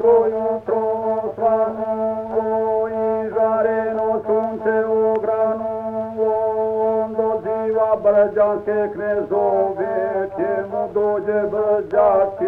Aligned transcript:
troia, 0.00 0.60
troa, 0.64 1.32
soară, 1.36 1.92
o 2.40 2.88
injare, 2.88 3.80
no 3.96 4.10
sunce, 4.26 4.76
o 4.96 5.12
granu, 5.24 5.72
o 6.28 6.32
ondo 7.02 7.28
ziua, 7.42 7.90
brăgeanche, 8.02 8.78
crezo, 8.94 9.44
veche, 9.76 10.52
mu 10.70 10.82
doge, 10.94 11.38
brăgeanche, 11.52 12.39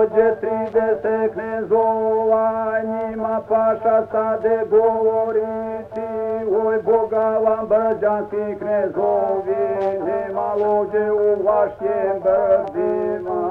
Dođe 0.00 0.34
trideset 0.40 1.32
knezova, 1.32 2.72
njima 2.84 3.40
paša 3.48 4.06
stade 4.06 4.64
govoriti, 4.70 6.08
oj 6.66 6.82
Boga 6.82 7.38
vam 7.38 7.66
brđanski 7.68 8.58
knezovi, 8.58 9.98
nema 10.06 10.54
lođe 10.54 11.12
u 11.12 11.42
vašim 11.44 12.22
brdima. 12.22 13.50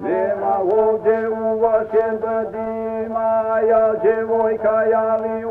Nema 0.00 0.58
ovdje 0.76 1.28
u 1.28 1.60
vašem 1.60 2.18
brdima, 2.20 3.60
ja 3.68 3.92
djevojka, 4.02 4.82
ja 4.90 5.16
li 5.16 5.44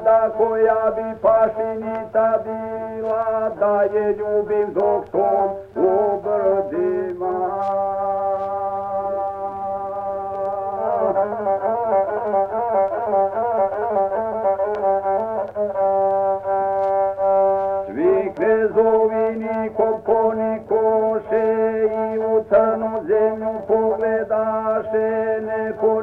udovica, 0.00 0.04
da 0.04 0.30
koja 0.36 0.90
bi 0.96 1.20
pašinica 1.22 2.38
bila, 2.44 3.50
da 3.58 3.82
je 3.82 4.16
ljubim 4.16 4.72
dok 4.74 5.08
tom 5.08 5.50
u 5.76 6.20
brdima. 6.22 7.60
Svi 17.86 18.32
knezovi 18.36 19.36
nikom 19.36 20.00
po 20.06 20.32
nikoše 20.34 21.44
i 22.14 22.18
u 22.18 22.44
crnu 22.48 23.02
zemlju 23.06 23.54
pogledaše, 23.68 25.40
neko 25.40 26.02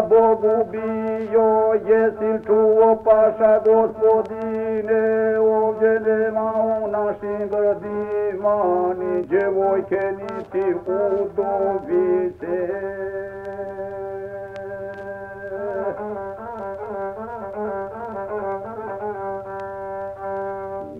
Bog 0.00 0.44
ubio, 0.44 1.74
jesi 1.88 2.46
čuo 2.46 2.96
paša 3.04 3.60
gospodine, 3.64 5.38
ovdje 5.38 6.00
nema 6.00 6.52
u 6.84 6.88
našim 6.88 7.48
gradima, 7.48 8.64
ni 8.98 9.22
djevojke, 9.22 10.12
niti 10.12 10.74
udovice. 10.86 12.72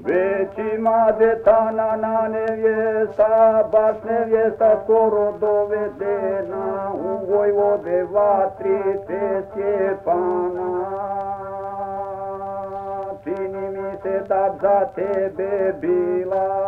Već 0.05 0.75
ima 0.75 1.13
detana 1.19 1.97
na 1.97 2.29
nevjesta, 2.29 3.65
baš 3.73 3.97
nevjesta 4.05 4.81
skoro 4.85 5.33
dovedena, 5.41 6.93
u 6.95 7.33
Vojvode 7.33 8.03
vatri 8.03 8.83
te 9.07 9.43
Stjepana. 9.51 10.85
Čini 13.25 13.71
mi 13.71 13.97
se 14.03 14.21
da 14.29 14.55
za 14.63 14.87
tebe 14.95 15.73
bila. 15.81 16.62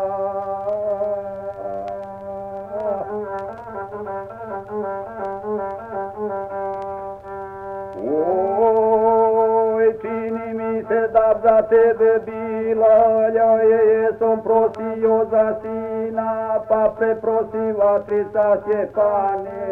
Se 10.94 11.08
da 11.12 11.34
za 11.42 11.62
tebe 11.62 12.20
bila, 12.26 13.28
ja 13.34 13.52
je 13.62 13.80
jesam 13.92 14.42
prosio 14.42 15.26
za 15.30 15.54
sina, 15.62 16.60
pa 16.68 16.94
preprosila 16.98 18.02
trica 18.06 18.56
Stjepane, 18.62 19.64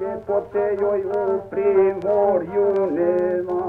ljepote 0.00 0.76
joj 0.80 1.00
u 1.00 1.40
primorju 1.50 2.90
nema. 2.90 3.63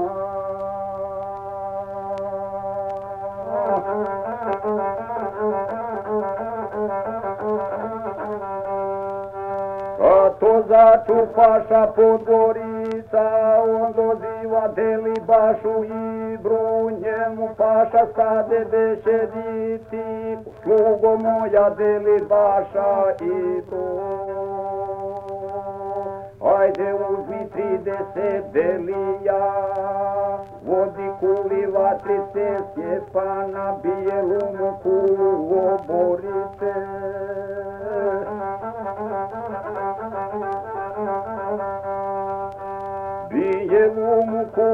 toza 10.40 11.04
paša 11.36 11.86
podgorica, 11.96 13.26
on 13.62 13.92
ziva 14.20 14.68
deli 14.76 15.14
bašu 15.26 15.84
ibru, 16.34 16.90
njemu 16.90 17.48
paša 17.58 18.06
sade 18.16 18.64
deše 18.70 19.18
diti, 19.34 20.36
slugo 20.62 21.16
moja 21.16 21.70
deli 21.70 22.20
baša 22.28 23.14
ibru. 23.20 23.86
Ajde 26.58 26.94
uzmi 26.94 27.48
trideset 27.52 28.44
delija, 28.52 29.42
vodi 30.66 31.10
kuli 31.20 31.66
vatrice, 31.66 32.48
sjepana 32.74 33.80
meu 33.82 34.28
cu 34.48 34.78
kulu 34.82 35.30
oborice. 35.72 37.25
Bijelu 43.68 44.26
muku 44.26 44.66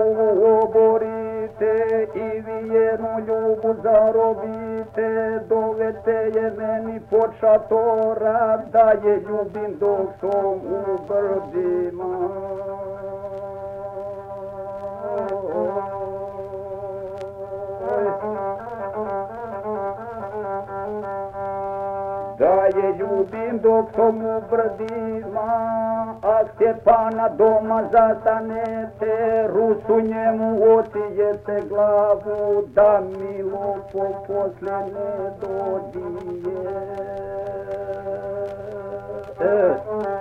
oborite 0.62 2.06
i 2.14 2.40
vjernu 2.40 3.18
ljubu 3.26 3.74
zarobite, 3.82 5.40
dovete 5.48 6.10
je 6.10 6.52
meni 6.58 7.00
pod 7.10 7.30
šatora, 7.40 8.62
da 8.72 8.92
je 9.04 9.16
ljubim 9.16 9.78
dok 9.80 10.08
sam 10.20 10.54
u 10.54 10.98
brdima. 11.08 12.28
Da 22.42 22.64
je 22.64 22.94
ljubim 22.98 23.58
dok 23.62 23.86
sam 23.96 24.24
u 24.24 24.40
brdima, 24.50 25.50
a 26.22 26.42
Stjepana 26.54 27.28
doma 27.28 27.82
zastanete, 27.92 29.46
Rusu 29.48 30.00
njemu 30.00 30.58
ocijete 30.78 31.62
glavu, 31.68 32.62
da 32.74 33.00
mi 33.00 33.42
lopo 33.42 34.24
posle 34.26 34.78
ne 34.78 35.30
dodije. 35.40 36.62
E. 39.40 40.11